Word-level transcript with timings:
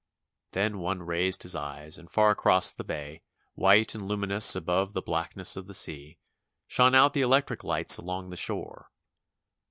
Then 0.53 0.79
one 0.79 1.03
raised 1.03 1.43
his 1.43 1.53
eyes 1.53 1.99
and 1.99 2.09
far 2.09 2.31
across 2.31 2.73
the 2.73 2.83
bay, 2.83 3.21
white 3.53 3.93
and 3.93 4.07
luminous 4.07 4.55
above 4.55 4.93
the 4.93 5.01
blackness 5.03 5.55
of 5.55 5.67
the 5.67 5.75
sea, 5.75 6.17
shone 6.65 6.95
out 6.95 7.13
the 7.13 7.21
electric 7.21 7.63
lights 7.63 7.97
along 7.97 8.31
the 8.31 8.35
shore. 8.35 8.89